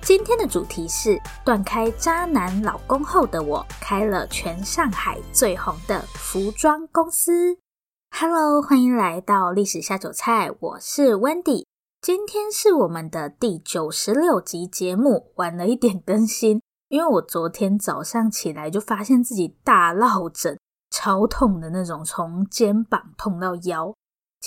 [0.00, 7.58] 今天的主题是断开渣男老公后的我，开了全上海最红的服装公司。
[8.10, 11.66] Hello，欢迎来到历史下酒菜，我是 Wendy。
[12.00, 20.58] 今天是我们的第九十六集节目，晚了一点更新，因为我昨天早上起来就发现自己大落枕，
[20.90, 23.92] 超痛的那种，从肩膀痛到腰。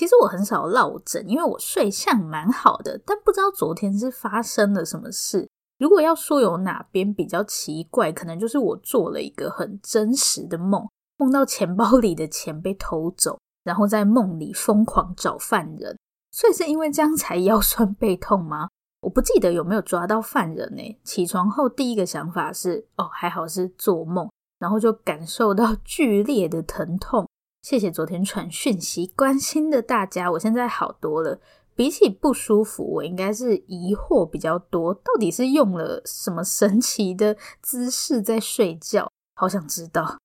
[0.02, 5.48] 其实我很少落枕，因为我睡相蛮好的，但不知道昨天是发生了什么事。
[5.78, 15.96] 如果要说有哪边比较奇怪，可能就是我做了一个很真实的梦，梦到钱包里的钱被偷走，然后在梦里疯狂找犯人，
[16.32, 18.70] 所以是因为这样才腰酸背痛吗？
[19.02, 21.00] 我不记得有没有抓到犯人呢。
[21.04, 24.28] 起床后第一个想法是，哦，还好是做梦，
[24.58, 27.28] 然后就感受到剧烈的疼痛。
[27.62, 31.40] 谢谢昨天传讯息关心的大家，我现在好多了。
[31.76, 34.94] 比起不舒服，我应该是疑惑比较多。
[34.94, 39.12] 到底是用了什么神奇的姿势在睡觉？
[39.36, 40.18] 好想知道。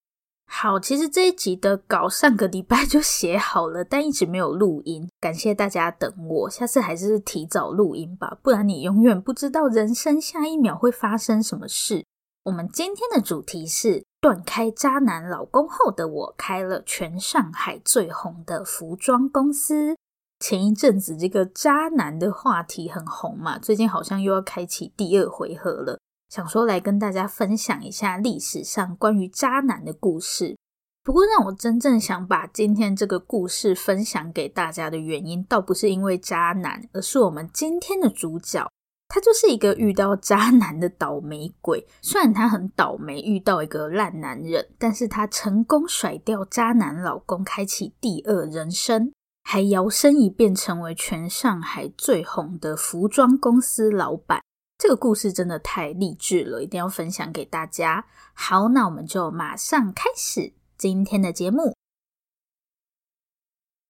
[0.47, 5.07] 好，其实这一集的稿上个礼拜就写好了，但一直没有录音。
[5.21, 12.07] 感谢大家等我，下次还是提早录音吧，不然你永远不知道人生下一秒会发生什么事。
[12.45, 14.06] 我们今天的主题是。
[14.21, 19.97] 断开渣男老公后的我，开了全上海最红的服装公司。
[20.39, 25.99] 前一阵子这个渣男的话题很红嘛，最近好像又要开启第二回合了。
[26.29, 30.57] 想说来跟大家分享一下历史上关于渣男的故事。
[31.05, 38.69] 不过让我真正想把今天这个故事分享给大家的原因，倒不是因为渣男，而是我们今天的主角。
[39.09, 49.13] 他就是一个遇到渣男的倒霉鬼，虽然他很倒霉遇到一个烂男人，但是他成功甩掉渣男老公，开启第二人生，
[49.45, 54.41] 还摇身一变成为全上海最红的服装公司老板。
[54.77, 58.05] 这个故事真的太励志了，一定要分享给大家。
[58.35, 61.75] 好，那我们就马上开始今天的节目。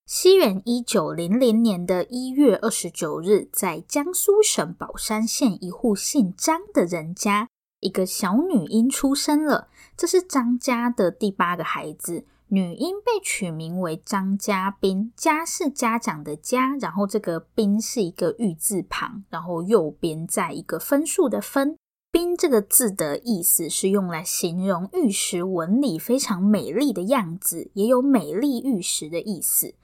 [0.07, 7.49] 西元一九零零年的一月二十九日，在江苏省宝山县一户姓张的人家，
[7.81, 9.67] 一个小女婴出生了。
[9.97, 15.11] 这是张家的第八个孩子，女婴被取名为张家彬。
[15.17, 21.75] 家是家长的家，然后这个彬是一个玉字旁，然后右边再一个分数的分。
[22.17, 29.75] 冰这个字的意思是用来形容玉石纹理非常美丽的样子，也有美丽玉石的意思。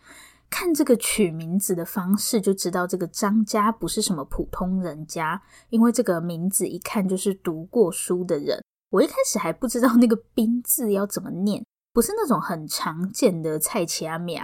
[0.50, 5.40] 看这个取名字的方式，就知道这个张家不是什么普通人家，
[5.70, 8.64] 因为这个名字一看就是读过书的人。
[8.90, 11.64] 我一开始还不知道那个冰字要怎么念，
[11.94, 14.42] 不是那种很常见的菜市仔名。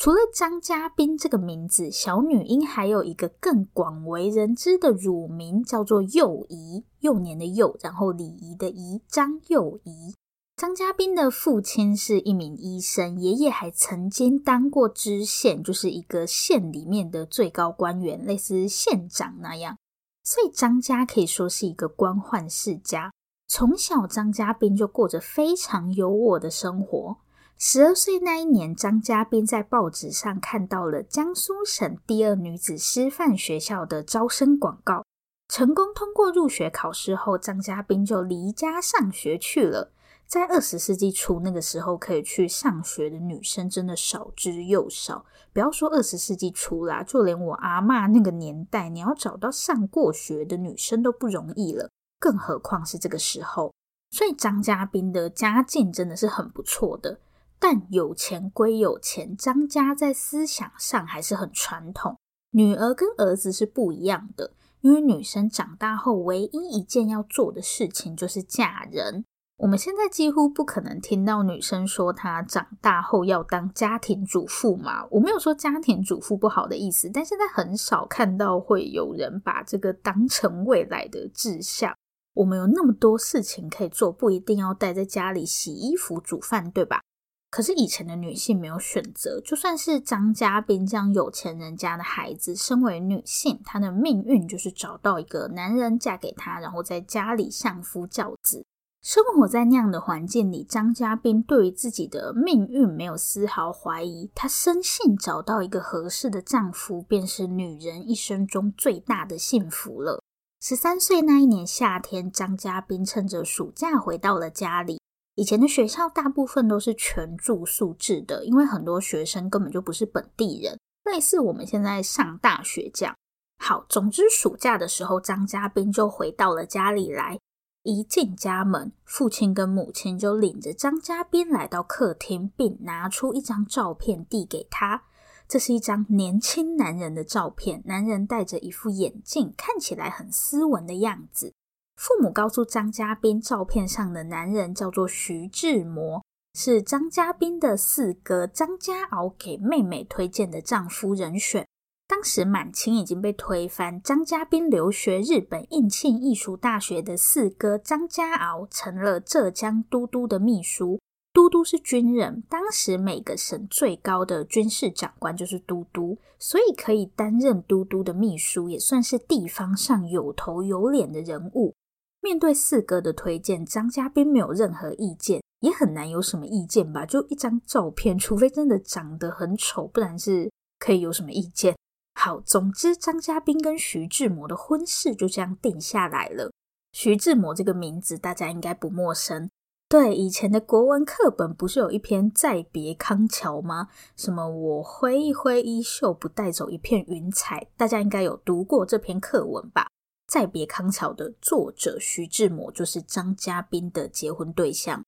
[0.00, 10.14] 除了张家彬这个名字，小女婴还有一个更广为人知的乳名，叫做幼仪，幼年的幼，然后礼仪的仪，张幼仪。
[10.56, 19.76] 张家彬的父亲是一名医生，爷爷还曾经当过知县，就是一个县里面的最高官员，类似县长那样。
[20.24, 23.12] 所以张家可以说是一个官宦世家。
[23.46, 27.18] 从小，张家斌就过着非常优渥的生活。
[27.62, 35.04] 十二岁那一年，张家彬在报纸上看到了江苏省第二女子师范学校的招生广告，
[35.46, 39.92] 成功通过入学考试后，张家彬就离家上学去了。
[40.26, 45.26] 在二十世纪初那个时候，可以去上学的女生真的少之又少。
[45.52, 53.70] 不要说二十世纪初啦，就连我阿嬷那个年代，你要找到上过学的女生都不容易了，更何况是这个时候。
[54.12, 57.20] 所以张家彬的家境真的是很不错的。
[57.60, 62.16] 但有钱归有钱，张家在思想上还是很传统。
[62.52, 69.24] 女儿跟儿子是不一样的，因为女生长大后唯一一件要做的事情就是嫁人。
[69.58, 75.06] 我们现在几乎不可能听到女生说她长大后要当家庭主妇嘛。
[75.10, 81.94] 我没有说家庭主妇不好的意思，但现在很少看到会有人把这个当成未来的志向。
[82.32, 87.02] 我们有那么多事情可以做，不一定要待在家里洗衣服、煮饭，对吧？
[87.50, 98.64] 可是以前的女性没有选择，就算是张家宾这样有钱人家的孩子，身为女性，她的命运就是找到一个男人嫁给他，然后在家里相夫教子。
[99.02, 104.30] 生活在那样的环境里，张家宾对于自己的命运没有丝毫怀疑。
[104.34, 110.22] 她深信找到一个合适的丈夫，便是女人一生中最大的幸福了。
[110.60, 114.99] 十三岁那一年夏天，张家宾趁着暑假回到了家里。
[115.40, 123.16] 以前的学校大部分都是全住宿制的，因为很多学生根本就不是本地人，类似我们现在上大学这样。
[123.56, 127.38] 好，总之暑假的时候，张嘉宾就回到了家里来。
[127.84, 135.04] 一进家门，父亲跟母亲就领着张嘉宾来到客厅，并拿出一张照片递给他。
[135.48, 141.54] 这是一张年轻男人的照片，男人戴着一副眼镜，看起来很斯文的样子。
[142.00, 146.24] 父母告诉张家宾，照片上的男人叫做徐志摩，
[146.54, 151.66] 是张家宾的四哥张家敖给妹妹推荐的丈夫人选。
[152.08, 160.98] 当时满清已经被推翻，张家宾留学日本应庆艺术大学的四哥张家敖成了浙江都督的秘书。
[161.34, 171.74] 都督是军人，当时每个省最高的军事长官就是都督，所以可以担任都督的秘书，也算是地方上有头有脸的人物。
[172.20, 177.06] 面对四哥的推荐，张嘉宾没有任何意见，也很难有什么意见吧？
[177.06, 181.74] 就一张照片，除非真的长得很丑，不然是可以有什么意见？
[182.14, 186.52] 好，总之张嘉宾跟徐志摩的婚事就这样定下来了。
[186.92, 189.48] 徐志摩这个名字大家应该不陌生，
[189.88, 193.88] 对，以前的国文课本不是有一篇《再别康桥》吗？
[194.16, 199.82] 什么我挥一挥衣袖，不带走一片云彩，大家应该有读过这篇课文吧？
[200.30, 205.04] 《再别康桥》的作者徐志摩就是张家宾的结婚对象。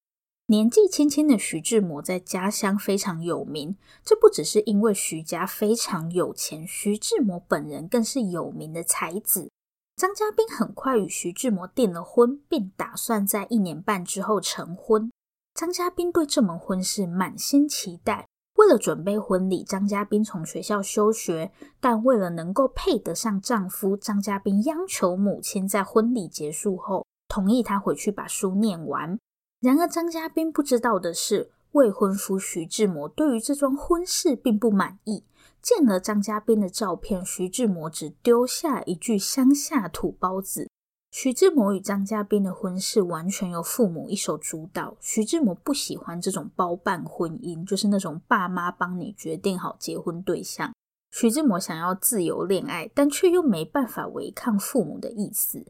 [0.47, 9.49] 年纪轻轻的徐志摩在家乡非常有名，这不只是因为徐家非常有钱，徐志摩本人更是有名的才子。
[9.95, 15.09] 张家宾很快与徐志摩订了婚，并打算在一年半之后成婚。
[15.55, 18.27] 张家宾对这门婚事满心期待，
[18.63, 21.51] 为了准备婚礼，张家宾从学校休学，
[21.81, 29.19] 但为了能够配得上丈夫，张家宾央求母亲在婚礼结束后同意他回去把书念完。
[29.61, 35.25] 然而，张家宾不知道的是，未婚夫徐志摩对于这桩婚事并不满意。
[35.61, 40.71] 见了张家宾的照片，徐志摩只丢下一句“乡下土包子”。
[41.13, 44.97] 徐志摩与张家宾的婚事完全由父母一手主导。
[44.99, 50.73] 徐志摩不喜欢这种包办婚姻，就是那种爸妈帮你决定好结婚对象。
[51.11, 55.67] 徐志摩想要自由恋爱，但却又没办法违抗父母的意思。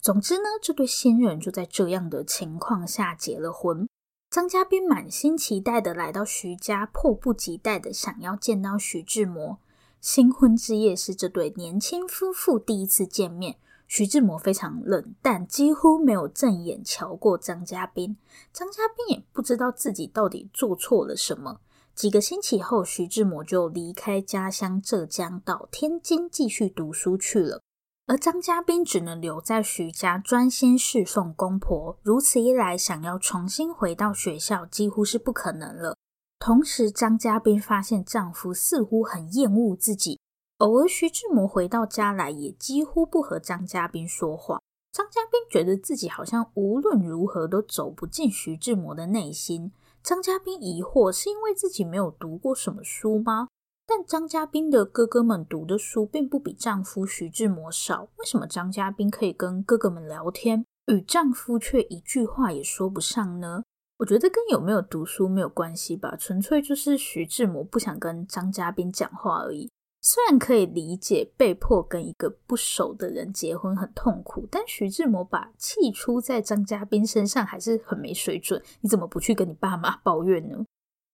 [0.00, 3.88] 总之呢，这对新人就在这样的情况下结了婚。
[4.30, 9.58] 张家宾满心期待的来到徐家，迫不及待的想要见到徐志摩。
[10.00, 18.16] 新婚之夜是这对年轻夫妇第一次见面，徐志摩非常冷淡，几乎没有正眼瞧过张家宾。
[18.52, 21.60] 张家宾也不知道自己到底做错了什么。
[21.94, 27.60] 几个星期后，徐志摩就离开家乡浙江，到天津继续读书去了。
[28.06, 35.96] 而张家宾只能留在徐家专心侍奉公婆，如此一来，想要重新回到学校几乎是不可能了。
[36.38, 40.20] 同时，张家宾发现丈夫似乎很厌恶自己，
[40.58, 44.60] 偶尔徐志摩回到家来也几乎不和张嘉宾说话。
[44.92, 49.72] 张嘉宾觉得自己好像无论如何都走不进徐志摩的内心。
[50.02, 53.48] 张嘉宾疑惑，是因为自己没有读过什么书吗？
[53.86, 63.64] 但张嘉宾的哥哥们读的书并不比丈夫徐志摩少，为什么张嘉宾可以跟哥哥们聊天，与丈夫却一句话也说不上呢？
[63.98, 69.70] 我觉得跟有没有读书没有关系吧，纯粹就是徐志摩不想跟张嘉宾讲话而已。
[70.06, 78.62] 虽然可以理解被迫跟一个不熟的人结婚很痛苦，但徐志摩把气出在张嘉宾身上还是很没水准。
[78.82, 80.62] 你怎么不去跟你爸妈抱怨呢？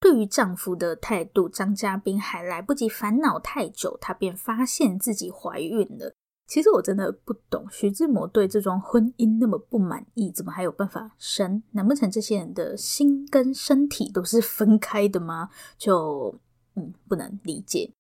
[0.01, 6.13] 对于丈夫的态度，张嘉宾还来不及烦恼太久，她便发现自己怀孕了。
[6.49, 11.63] 其实我真的不懂，徐志摩对这桩婚姻那么不满意，怎么还有办法生？
[11.71, 15.49] 难不成这些人的心跟身体都是分开的吗？
[15.79, 16.35] 就
[16.75, 17.93] 嗯，不能理解。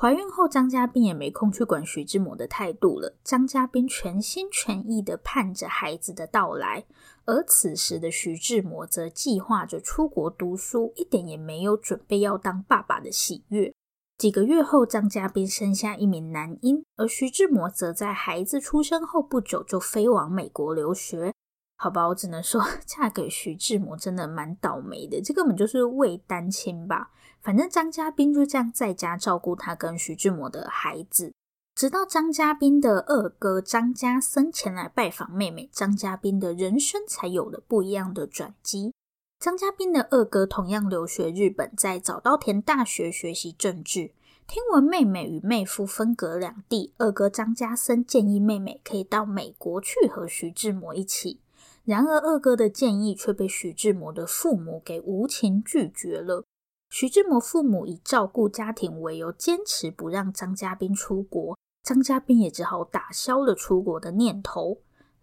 [0.00, 3.16] 怀孕后，张家彬也没空去管徐志摩的态度了。
[3.24, 6.84] 张家彬全心全意地盼着孩子的到来，
[7.24, 13.74] 而此时的徐志摩则计划着出国读书，一点也没有准备要当爸爸的喜悦。
[14.16, 21.34] 几个月后，张家彬生下一名男婴，而徐志摩则在孩子出生后不久就飞往美国留学。
[21.80, 27.12] 好吧，我只能说， 嫁给徐志摩真的蛮倒霉的，这根本就是伪单亲吧。
[27.40, 31.32] 反正张家彬就这样在家照顾他跟徐志摩的孩子，
[31.76, 38.92] 直到张家彬的二哥张家森前来拜访妹妹，张家彬的人生才有了不一样的转机。
[39.38, 44.10] 张家彬的二哥同样留学日本，在早稻田大学学习政治。
[44.48, 51.38] 听闻妹妹与妹夫分隔两地，二哥张家森建议妹妹可以到美国去和徐志摩一起。
[51.88, 56.44] 然而，二哥的建议却被徐志摩的父母给无情拒绝了。
[56.90, 61.56] 徐志摩父母以照顾家庭为由，坚持不让张家彬出国。
[61.82, 64.76] 张家彬也只好打消了出国的念头。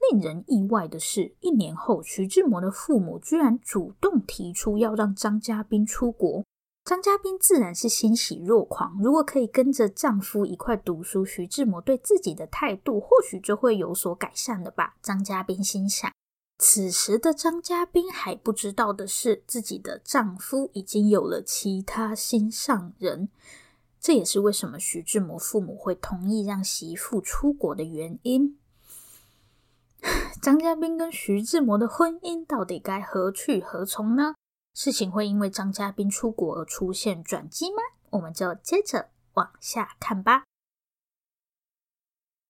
[0.10, 6.43] 令人意外的是，一年后，徐志摩的父母居然主动提出要让张家彬出国。
[6.84, 8.98] 张家彬自然是欣喜若狂。
[9.00, 14.95] 如果可以跟着丈夫一块读书，徐志摩对自己的态度或许就会有所改善了吧？
[15.03, 16.12] 张家彬心想。
[16.58, 23.30] 此时的张家彬还不知道的是，自己的丈夫已经有了其他心上人。
[24.00, 28.58] 这也是为什么徐志摩父母会同意让媳妇出国的原因。
[30.42, 34.36] 张家彬跟徐志摩的婚姻到底该何去何从呢？
[34.74, 37.78] 事情会因为张家彬出国而出现转机吗？
[38.12, 40.44] 我们就接着往下看吧。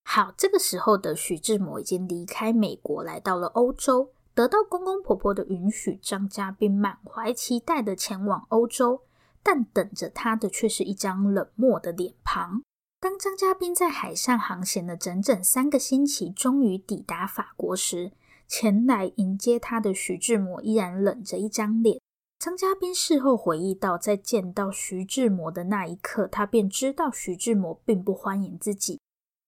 [0.07, 9.01] 好，这个时候的徐志摩已经离开美国，来到了欧洲，得到公公婆婆的允许，张家彬满怀期待的前往欧洲，
[9.43, 12.61] 但等着他的却是一张冷漠的脸庞。
[13.01, 18.13] 当张家彬在海上航行了整整三个星期，终于抵达法国时，
[18.47, 21.99] 前来迎接他的徐志摩依然冷着一张脸。
[22.39, 28.99] 张家彬事后回忆到，在见到徐志摩的那一刻，他便知道徐志摩并不欢迎自己。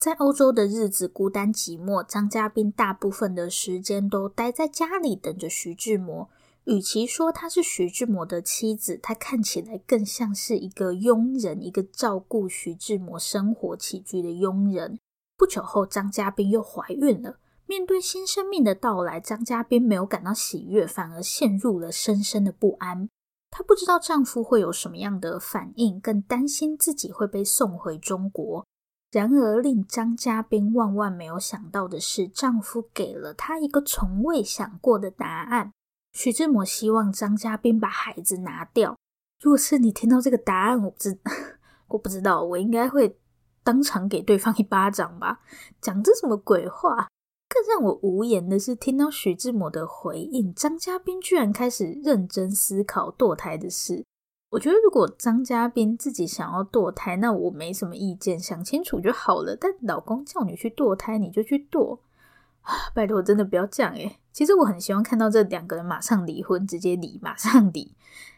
[0.08, 6.30] 在欧洲的日子孤单寂寞，张家彬大部分的时间都待在家里等着徐志摩。
[6.64, 14.98] 与其说她是徐志摩的妻子，她看起来更像是一个佣人，一个照顾徐志摩生活起居的佣人。
[15.36, 17.40] 不久后，张家彬又怀孕了。
[17.66, 23.10] 面对新生命的到来，张家彬没有感到喜悦，反而陷入了深深的不安。
[23.52, 28.66] 她不知道丈夫会有什么样的反应，更担心自己会被送回中国。
[29.10, 35.72] 然而，令张家彬万万没有想到的是，丈夫给了她一个从未想过的答案。
[36.12, 38.98] 徐志摩希望张家彬把孩子拿掉。
[39.42, 41.18] 如果是你听到这个答案，我不知，
[41.88, 43.18] 我不知道，我应该会
[43.64, 45.40] 当场给对方一巴掌吧？
[45.80, 47.08] 讲这什么鬼话？
[47.48, 54.04] 更让我无言的是，听到徐志摩的回应，张家彬居然开始认真思考堕胎的事。
[54.58, 59.56] 我觉得，如果张家彬自己想要堕胎，那我没什么意见，想清楚就好了。
[59.56, 62.00] 但老公叫你去堕胎，你就去堕
[62.62, 62.74] 啊！
[62.96, 64.18] 拜托，真的不要这样诶。
[64.34, 67.94] 其实我很希望看到这两个人马上离婚，直接离，马上离。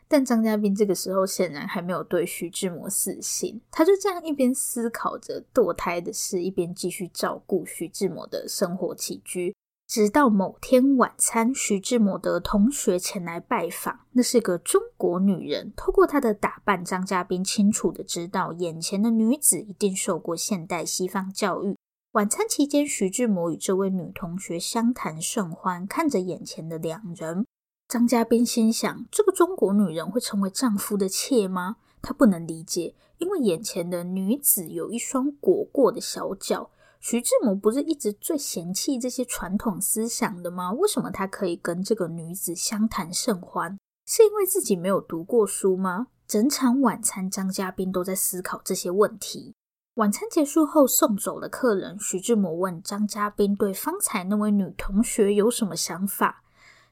[0.10, 9.56] 但张家彬这个时候显然还没有对徐志摩死心，他就这样一边思考着堕胎的事，一边继续照顾徐志摩的生活起居。
[9.90, 14.02] 直到某天晚餐，徐志摩的同学前来拜访。
[14.12, 15.74] 那是个中国女人。
[15.76, 21.76] 透过她的打扮，张家彬清楚的知道，眼前的女子一定受过现代西方教育。
[22.12, 27.48] 晚餐期间，徐志摩与这位女同学相谈甚欢，看着眼前的两人，
[27.88, 31.78] 张家彬心想：这个中国女人会成为丈夫的妾吗？
[32.00, 36.70] 他不能理解，因为眼前的女子有一双裹过的小脚。
[37.00, 40.72] 徐志摩不是一直最嫌弃这些传统思想的吗？
[40.74, 43.78] 为什么他可以跟这个女子相谈甚欢？
[44.06, 46.08] 是因为自己没有读过书吗？
[46.28, 49.56] 整场晚餐，张家彬都在思考这些问题。
[49.96, 51.98] 晚餐结束后，送走了客人。
[52.00, 56.44] 徐志摩问张家彬对方才那位女同学有什么想法？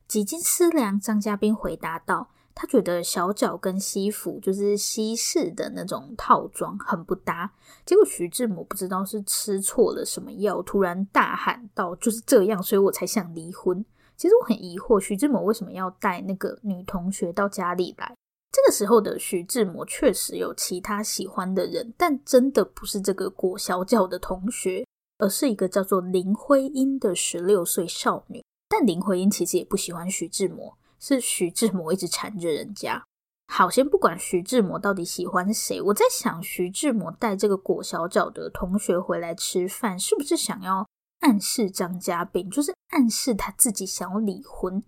[0.08, 2.30] 几经思量，张家彬回答道。
[2.60, 7.54] 他觉得小脚跟西服就是西式的那种套装很不搭，
[7.86, 13.86] 结果徐志摩不知道是吃错了什么药，突然大喊道：“就是这样，所以我才想离婚。”
[14.18, 18.12] 其实我很疑惑，徐志摩为什么要带那个女同学到家里来？
[18.52, 24.84] 这个时候的徐志摩确实有其他喜欢的人，但真的不是这个裹小脚的同学，
[25.20, 28.44] 而是一个叫做林徽因的十六岁少女。
[28.68, 30.76] 但林徽因其实也不喜欢徐志摩。
[31.00, 33.04] 是徐志摩一直缠着人家。
[33.48, 40.86] 好，先不管徐志摩到底喜欢谁，我在想，徐志摩带这个裹小脚的同学回来吃饭，是不是想要
[41.22, 44.84] 暗示张家彬，就是暗示他自己想要离婚？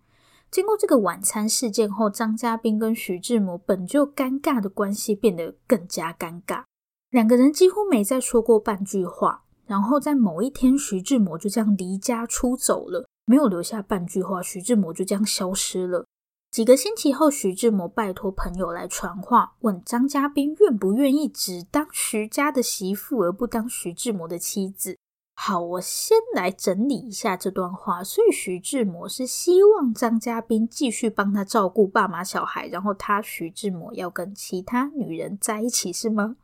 [0.51, 6.63] 经过这个晚餐事件后，张家彬跟徐志摩本就尴尬的关系变得更加尴尬，
[7.11, 9.45] 两个人几乎没再说过半句话。
[9.69, 16.07] 然后在某一天，徐志摩就这样离家出走了，没有留下半句话，徐志摩就这样消失了。
[16.49, 24.97] 几个星期后，徐志摩拜托朋友来传话，问张家彬愿不愿意只当徐家的媳妇，而不当徐志摩的妻子。
[25.35, 28.03] 好，我先来整理一下这段话。
[28.03, 36.37] 所以徐志摩是希望张家彬继续帮他照顾爸妈小孩，然后他徐志摩要跟其他女人在一起，是吗？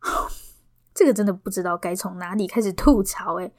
[1.02, 3.52] 这个真的不知道该从哪里开始吐槽诶。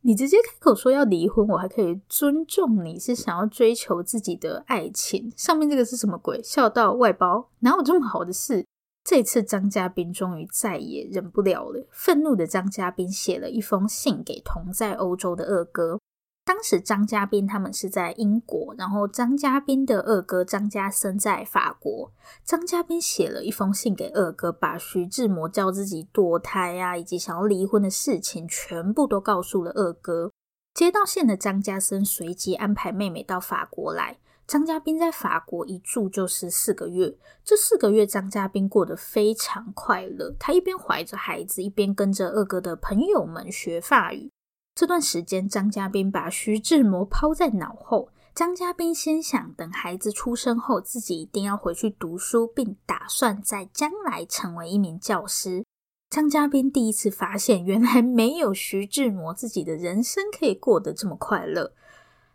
[0.00, 5.30] 你直接开口说要离婚，我还可以尊重你是想要追求自己的爱情。
[5.36, 6.42] 上面这个是什么鬼？
[6.42, 8.64] 孝道外包，哪有这么好的事？
[9.04, 16.00] 这次张嘉宾终于再也忍不了了，愤怒的张嘉宾写了一封信给同在欧洲的二哥。
[16.44, 22.12] 当时张家彬他们是在英国，然后张家彬的二哥张家森在法国。
[22.44, 30.32] 张家彬写了一封信给二哥，把徐志摩叫自己堕胎啊，以及想要离婚的事情全部都告诉了二哥。
[30.74, 34.18] 接到信的张家森随即安排妹妹到法国来。
[34.44, 40.34] 张家彬在法国一住就是四个月，这四个月张家彬过得非常快乐。
[40.38, 44.30] 他一边怀着孩子，一边跟着二哥的朋友们学法语。
[44.74, 48.08] 这段时间，张家彬把徐志摩抛在脑后。
[48.34, 55.66] 张家彬先想，等孩子出生后，自己一定要回去读书，并打算在将来成为一名教师。
[56.08, 61.74] 张家彬第一次发现，原来没有徐志摩，自己的人生可以过得这么快乐，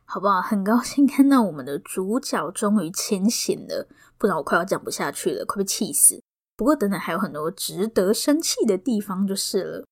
[0.05, 0.39] 好不好？
[0.39, 3.87] 很高兴看到我们的主角终于清醒了，
[4.19, 6.21] 不然我快要讲不下去了，快被气死。
[6.55, 9.85] 不过，等等还有很多值得生气的地方，就是了。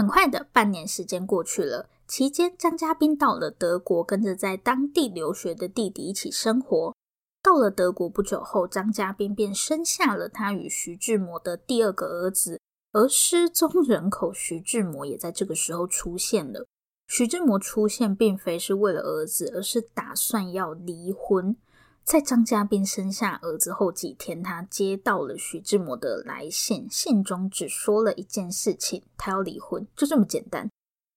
[0.00, 1.90] 很快的，半年时间过去了。
[2.08, 6.96] 期间，张家彬到了德国，跟着在当地留学的弟弟一起生活。
[7.42, 12.58] 到了德国不久后，张家彬便生下了他与徐志摩的第二个儿子。
[12.92, 16.66] 而失踪人口徐志摩也在这个时候出现了。
[17.06, 21.54] 徐志摩出现，并非是为了儿子，而是打算要离婚。
[22.04, 30.68] 在张家彬生下儿子后几天，他接到了徐志摩的来信，信中只说了一件事情：他要离婚，就这么简单。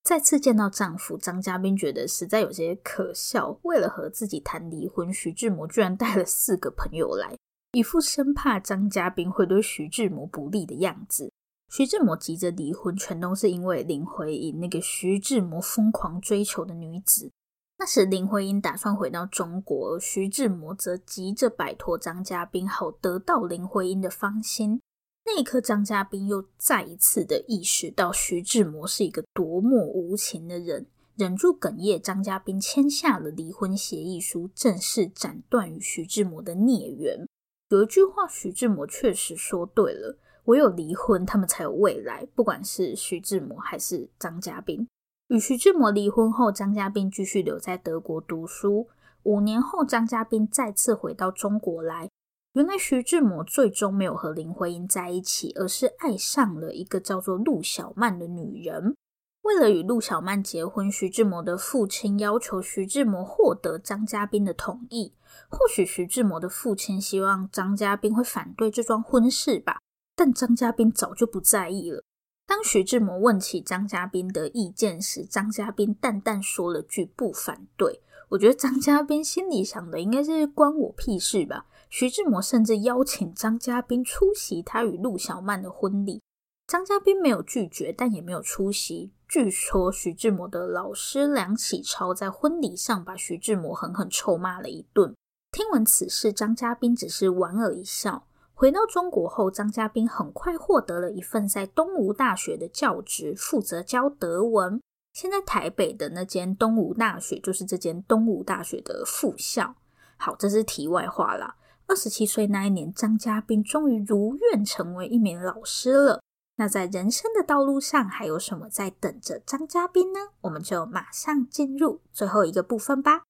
[0.03, 3.57] 再次见到丈夫，张家彬觉得实在有些可笑。
[3.63, 7.35] 为了和自己谈离婚，徐志摩居然带了四个朋友来，
[7.71, 11.31] 一副生怕张家彬会对徐志摩不利的样子。
[11.69, 17.31] 徐志摩急着离婚，全都是因为林徽因那个徐志摩疯狂追求的女子。
[17.77, 24.79] 那时林徽因打算回到中国，徐志摩则急着摆脱张家彬，好得到林徽因的芳心。
[25.25, 37.25] 那一刻，张家彬又再一次的意识到徐志摩是一个多么无情的人，忍住哽咽，张家彬签下了离婚协议书，正式斩断与徐志摩的孽缘。
[37.69, 42.25] 有一句话，徐志摩确实说对了：唯有离婚，他们才有未来。
[42.35, 44.87] 不管是徐志摩还是张家彬。
[45.33, 48.87] 与徐志摩离婚后，张家彬继续留在德国读书。
[49.23, 52.07] 五年后，张家彬再次回到中国来。
[52.51, 58.95] 原来徐志摩最终没有和林徽因在一起，而是爱上了一个叫做陆小曼的女人。
[59.41, 65.15] 为了与陆小曼结婚，徐志摩的父亲要求徐志摩获得张家彬的同意。
[65.49, 69.79] 或许徐志摩的父亲希望张家彬会反对这桩婚事吧，
[70.15, 72.03] 但张家彬早就不在意了。
[72.45, 78.01] 当徐志摩问起张嘉宾的意见时，张嘉宾淡淡说了句“不反对”。
[78.29, 81.65] 我觉得张嘉宾心里想的应该是关我屁事吧。
[81.89, 86.21] 徐志摩甚至邀请张嘉宾出席他与陆小曼的婚礼，
[86.65, 89.11] 张嘉宾没有拒绝，但也没有出席。
[89.27, 95.13] 据说徐志摩的老师梁启超在婚礼上把徐志摩狠狠臭骂了一顿。
[95.51, 98.25] 听闻此事，张嘉宾只是莞尔一笑。
[98.55, 104.79] 回到中国后，张家彬很快获得了一份在东吴大学的教职，负责教德文。
[105.11, 109.75] 现在台北的那间东吴大学，就是这间东吴大学的副校。
[110.17, 111.55] 好，这是题外话啦。
[111.87, 116.21] 二十七岁那一年，张家彬终于如愿成为一名老师了。
[116.55, 120.19] 那在人生的道路上，还有什么在等着张家彬呢？
[120.41, 123.23] 我们就马上进入最后一个部分吧。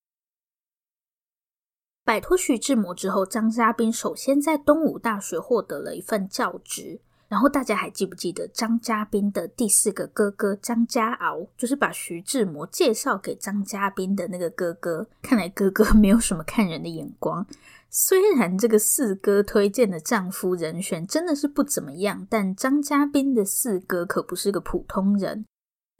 [2.05, 15.07] 摆脱徐志摩之后，张家彬首先在东吴大学获得了一份教职，然后大家还记不记得张家彬的第四个哥哥张家敖，就是把徐志摩介绍给张家彬的那个哥哥？
[15.21, 17.45] 看来哥哥没有什么看人的眼光。
[17.89, 25.45] 虽然这个四哥推荐的丈夫人选真的是不怎么样，但张家彬的四哥可不是个普通人。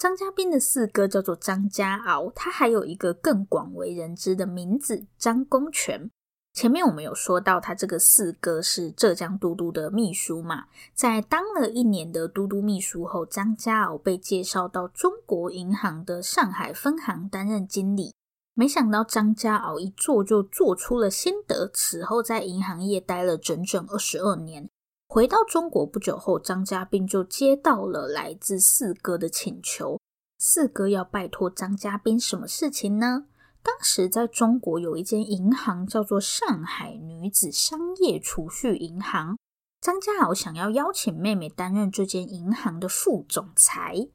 [0.04, 6.12] 张家斌的四哥叫做张家敖，他还有一个更广为人知的名字张公权。
[6.52, 18.14] 前面我们有说到，他这个四哥是浙江都督的秘书嘛，在当了一年的都督秘书后，张家敖被介绍到中国银行的上海分行担任经理。
[18.54, 24.70] 没想到张家敖一做就做出了心得，此后在银行业待了整整二十二年。
[25.14, 30.00] 回到中国不久后，张家彬就接到了来自四哥的请求，
[30.40, 33.26] 四哥要拜托张家彬什么事情呢？
[33.62, 39.38] 当时在中国有一间银行叫做上海女子商业储蓄银行，
[39.80, 44.08] 张家豪想要邀请妹妹担任这间银行的副总裁。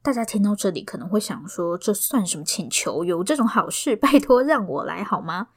[0.00, 3.04] 大家听到这里可能会想说，这算什么请求？
[3.04, 5.48] 有这种好事，拜托让我来好吗？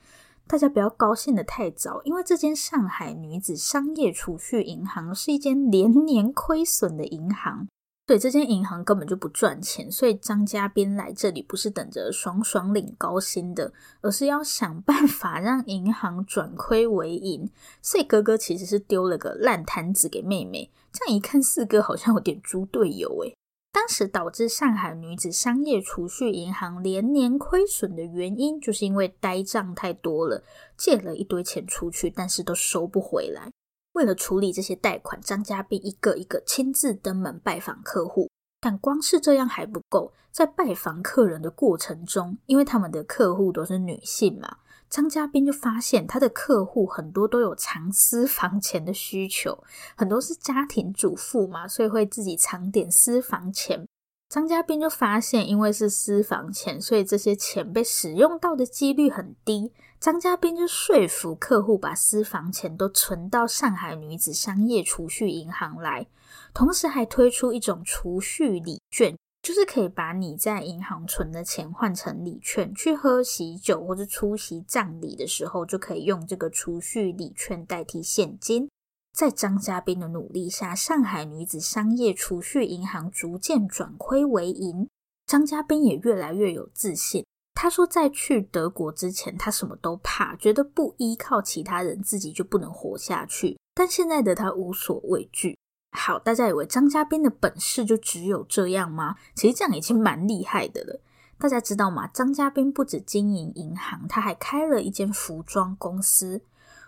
[0.49, 7.67] 大家不要高兴得太早，因为这间上海女子商业储蓄银行是一间连年亏损的银行。
[8.07, 17.47] 对，这间银行根本就不赚钱，所以张家彬来这里不是等着爽爽领高薪的，而是要想办法让银行转亏为盈。
[17.83, 20.71] 所以哥哥其实是丢了个烂摊子给妹妹。
[20.91, 23.35] 这样一看，四哥好像有点猪队友诶。
[23.71, 30.43] 当时导致上海女子商业储蓄银行连年亏损的原因，就是因为呆账太多了，
[30.75, 33.51] 借了一堆钱出去，但是都收不回来。
[33.93, 38.29] 为了处理这些贷款，张家彬一个一个亲自登门拜访客户。
[38.61, 44.57] 但光是这样还不够，在拜访客人的过程中，因为他们的客户都是女性嘛，
[44.89, 49.63] 张嘉宾就发现他的客户很多都有藏私房钱的需求，
[49.95, 53.87] 很多是家庭主妇嘛，所以会自己藏点私房钱。
[54.27, 59.71] 张嘉宾就发现，因为是私房钱，所以这些钱被使用到的几率很低。
[59.99, 66.07] 张嘉宾就说服客户把私房钱都存到上海女子商业储蓄银行来，
[66.53, 69.17] 同时还推出一种储蓄礼券，
[69.49, 78.69] 就是可以把你在银行存的钱换成礼券，去喝喜酒或者出席葬礼的时候，就可以用这个储蓄礼券代替现金。
[79.11, 84.87] 在张家彬的努力下，上海女子商业储蓄银行逐渐转亏为盈。
[85.25, 87.25] 张家彬也越来越有自信。
[87.55, 93.57] 他说，在去德国之前，他什么都怕，觉得不依靠其他人，自己就不能活下去。
[93.73, 95.57] 但现在的他无所畏惧。
[95.91, 99.15] 好，大家以为张嘉宾的本事就只有这样吗？
[99.35, 101.01] 其实这样已经蛮厉害的了。
[101.37, 102.07] 大家知道吗？
[102.07, 106.41] 张嘉宾不止经营银行，他还开了一间服装公司。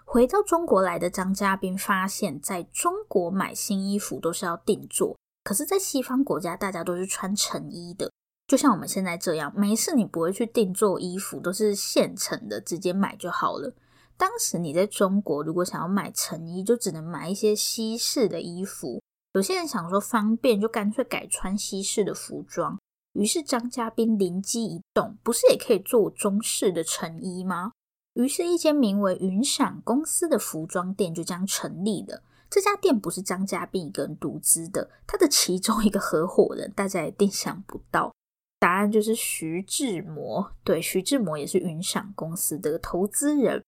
[0.04, 8.12] 回到中国来的张嘉宾发现，在中国买新衣服都是要定做，可是，在西方国家，大家都是穿成衣的，
[8.46, 13.74] 就像我们现在这样，没事你不会去定做衣服，都是现成的，直接买就好了。
[14.22, 19.02] 当时你在中国，如果想要买成衣，就只能买一些西式的衣服。
[19.34, 22.78] 有些人想说方便，就干脆改穿西式的服装。
[23.14, 27.72] 于是张嘉宾灵机一动，不是也可以做中式的成衣吗？
[28.14, 32.22] 于是，一间名为云闪公司的服装店就这样成立了。
[32.48, 38.14] 这家店不是张嘉宾一个人独资的，他的其中一个合伙人，大家一定想不到，
[38.60, 40.52] 答案就是徐志摩。
[40.64, 43.64] 对，徐志摩也是云闪公司的投资人，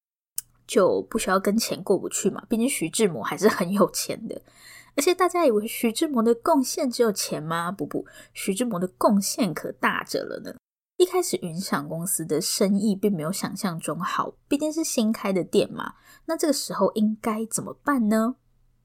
[0.67, 2.43] 就不需要跟钱过不去嘛。
[2.49, 4.41] 毕竟徐志摩还是很有钱的。
[4.95, 7.71] 而且大家以为徐志摩的贡献只有钱吗？
[7.71, 10.53] 不不，徐志摩的贡献可大着了呢。
[10.97, 15.95] 一开始云闪公司的生意并没有想象中好，毕竟是新开的店嘛。
[16.25, 18.35] 那这个时候应该怎么办呢？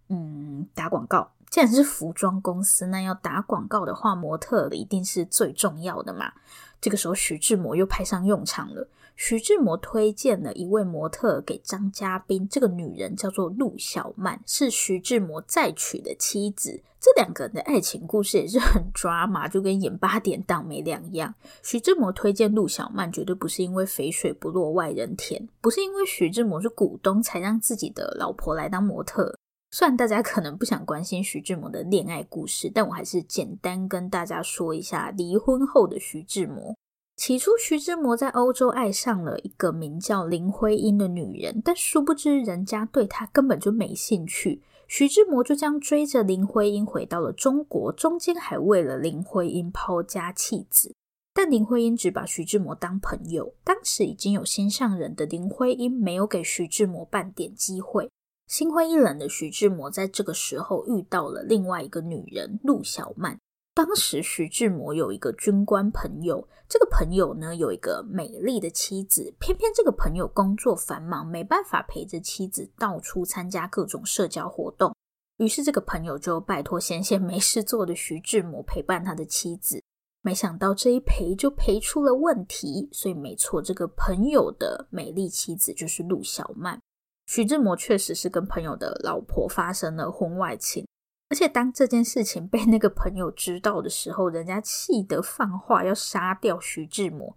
[0.08, 1.32] 嗯，打广告。
[1.50, 6.32] 既然是服装公司，那要打广告的话，模特一定是最重要的嘛。
[6.80, 8.88] 这个时候徐志摩又派上用场了。
[9.16, 16.80] 徐志摩推荐了一位模特给张嘉宾，这个女人叫做陆小曼，是徐志摩再娶的妻子。
[17.00, 21.34] 这两个人的爱情故事也是很抓马，就跟演八点档没两样。
[21.64, 29.36] 徐志摩推荐陆小曼，绝对不是因为肥水不落外人田，不是因为徐志摩是股东才让自己的老婆来当模特。
[29.70, 36.74] 虽然大家可能不想关心徐志摩的恋爱故事，但我还是简单跟大家说一下离婚后的徐志摩。
[37.16, 44.62] 起初，徐志摩在欧洲爱上了一个名叫林徽因的女人，但殊不知人家对他根本就没兴趣。
[44.86, 50.94] 徐志摩就这样追着林徽因回到了中国，中间还为了林徽因抛家弃子。
[51.34, 58.08] 但林徽因只把徐志摩当朋友，当时已经有心上人的林徽因没有给徐志摩半点机会。
[58.48, 63.38] 心灰意冷的徐志摩在这个时候遇到了另外一个女人陆小曼。
[63.74, 74.96] 当时徐志摩有一个军官朋友，这个朋友呢有一个美丽的妻子，偏偏这个朋友工作繁忙，没办法陪着妻子到处参加各种社交活动。
[75.36, 79.80] 于是这个朋友就拜托闲闲没事做的徐志摩陪伴他的妻子。
[80.22, 86.80] 没想到这一陪就陪出了问题，所以没错，这个朋友的美丽妻子就是陆小曼。
[87.28, 90.86] 徐志摩确实是跟朋友的老婆发生了婚外情，
[91.28, 97.36] 而且当这件事情被那个朋友知道的时候，人家气得放话要杀掉徐志摩。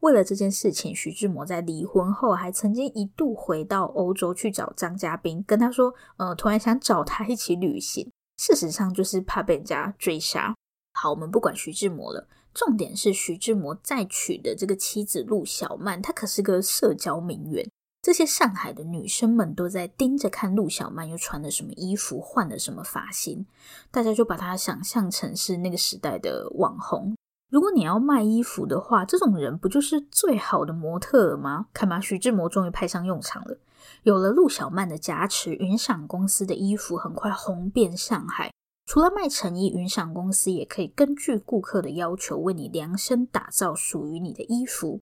[0.00, 8.10] 为了这件事情，徐志摩在离婚后还曾经一度回到欧洲去找张家宾，跟他说：“呃，突然想找他一起旅行。”
[8.42, 10.52] 事实上就是怕被人家追杀。
[10.94, 17.64] 好，我们不管徐志摩了，重点是徐志摩再娶的这个妻子陆小曼，她可是个社交名媛。
[18.08, 23.44] 这些上海的女生们都在盯着看陆小曼又穿了什么衣服，换了什么发型，
[23.90, 27.14] 大家就把她想象成是那个时代的网红。
[27.50, 31.66] 如果你要卖衣服的话，这种人不就是最好的模特吗？
[31.74, 33.58] 看吧，徐志摩终于派上用场了。
[34.04, 38.50] 有了陆小曼的加持，云裳公司的衣服很快红遍上海。
[38.86, 44.98] 除了卖成衣，云裳公司也可以根据顾客的要求，为你量身打造属于你的衣服。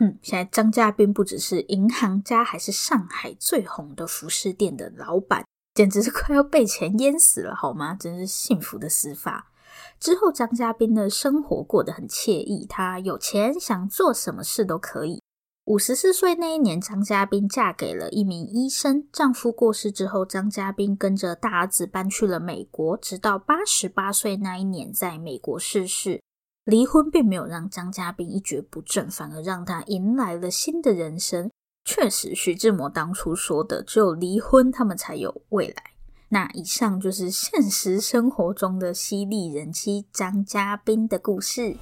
[0.00, 7.94] 嗯，现在张家宾不只是银行家，还是上海最红的服饰店的老板，简直是快要被钱淹死了，好吗？
[7.94, 9.52] 真是幸福的死法。
[10.00, 15.22] 之后，张家宾的生活过得很惬意，他有钱，想做什么事都可以。
[15.66, 19.06] 五十四岁那一年，张家宾嫁给了一名医生。
[19.12, 26.22] 丈夫过世之后，张家宾跟着大儿子搬去了美国，直到八十八岁那一年，在美国逝世。
[26.64, 31.50] 离婚并没有让张嘉宾一蹶不振，反而让他迎来了新的人生。
[31.84, 35.82] 确实，徐志摩当初说的“只有离婚，他们才有未来”。
[36.28, 41.76] 那以上就是现实生活中的犀利人妻张嘉宾的故事。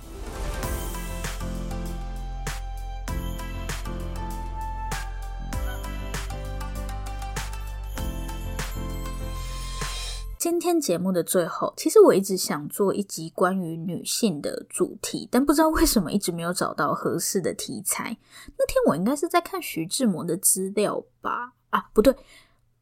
[10.51, 18.17] 今天节目的最后，其实我一直想做一集关于女性的主题，但不知道为什么一直没有找到合适的题材。
[18.57, 21.53] 那天我应该是在看徐志摩的资料吧？
[21.69, 22.17] 啊，不对，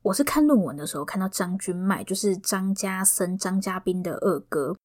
[0.02, 4.76] 我是看论文的时候看到张君迈，就是张家森、张家宾的二哥。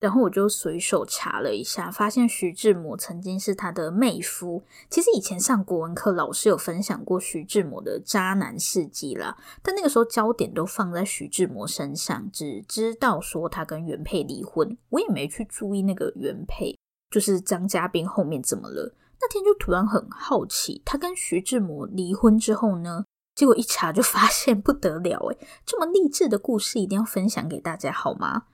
[0.00, 4.62] 然后我就随手查了一下，发现徐志摩曾经是他的妹夫。
[4.88, 16.74] 其实以前上国文课，老师有分享过徐志摩的渣男事迹啦，但那个时候焦点都放在徐志摩身上，只知道说他跟原配离婚，我也没去注意那个原配
[17.10, 18.94] 就是张嘉宾后面怎么了。
[19.20, 28.44] 那天就突然很好奇，他跟徐志摩离婚之后呢，结果一查就发现不得了诶，这么励志的故事一定要分享给大家好吗？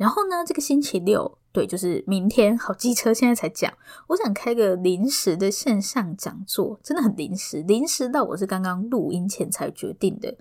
[0.00, 3.70] 然后呢，这个星期六，对，就是明天，好机车，现在才讲。
[4.06, 10.34] 我想开个临时的线上讲座，真的很临时，临时到我是刚刚录音前才决定的。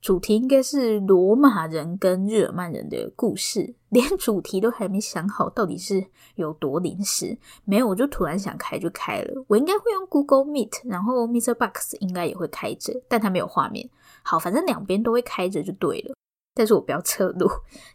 [0.00, 6.02] 主题应该是罗马人跟日耳曼人的故事，连主题都还没想好，到底是
[6.36, 7.36] 有多临时？
[7.66, 9.44] 没有，我就突然想开就开了。
[9.48, 11.52] 我应该会用 Google Meet，然后 Mr.
[11.52, 13.86] Box 应该也会开着，但它没有画面。
[14.22, 16.14] 好，反正两边都会开着就对了。
[16.54, 17.50] 但是我不要侧录，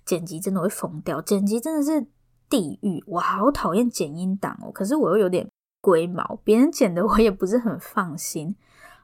[0.06, 1.22] 剪辑真的会疯掉。
[1.22, 2.06] 剪辑真的是
[2.50, 4.70] 地狱，我好讨厌剪音档哦。
[4.72, 8.56] 可是我又有点龟毛，别人剪的我也不是很放心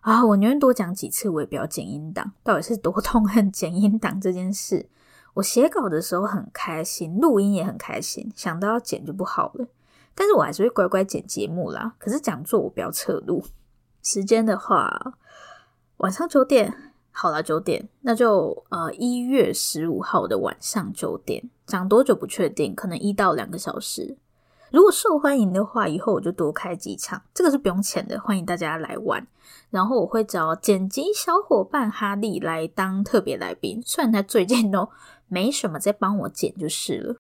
[0.01, 0.25] 啊。
[0.25, 2.33] 我宁愿多讲几次，我也不要剪音档。
[2.43, 4.89] 到底是多痛恨剪音档这件事？
[5.35, 9.67] 我写稿的时候很开心，录音也很开心，想到要剪就不好了。
[10.13, 11.95] 但是我还是会乖乖剪节目啦。
[11.97, 13.43] 可是讲座我不要侧录。
[14.01, 15.13] 时间的话，
[15.97, 16.93] 晚上九点。
[17.17, 24.17] 好了，九点，那就呃一月十五号的晚上九点，讲多久不确定，可能一到两个小时。
[24.69, 29.25] 如果受欢迎的话，以后我就多开几场，这个是不用钱的，欢迎大家来玩。
[29.69, 34.89] 然后我会找剪辑小伙伴哈利来当特别来宾，虽然他最近都
[35.29, 37.15] 没什么在帮我剪就是了。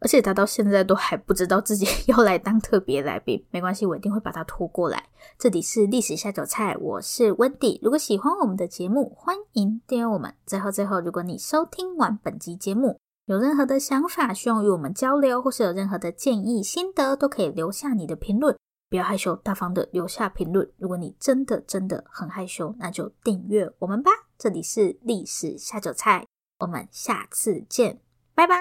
[0.00, 5.08] 而且他到现在都还不知道自己 要来当特别来宾，没关系，我一定会把他拖过来。
[5.38, 7.80] 这里是历史下酒菜，我是温蒂。
[7.82, 10.32] 如果喜欢我们的节目，欢迎订阅我们。
[10.46, 18.56] 最后最后，如果你收听完本集节目，有任何的想法，希望与我们交流，或是有任何的建议、心得，都可以留下你的评论。
[18.88, 20.66] 不要害羞，大方的留下评论。
[20.78, 24.10] 如果你真的真的很害羞，那就订阅我们吧。
[24.38, 26.24] 这里是历史下酒菜，
[26.60, 28.00] 我们下次见，
[28.34, 28.56] 拜拜。